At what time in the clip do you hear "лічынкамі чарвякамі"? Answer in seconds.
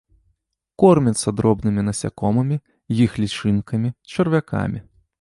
3.27-4.79